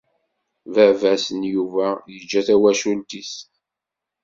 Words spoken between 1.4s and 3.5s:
Yuba yeǧǧa tawacult-is.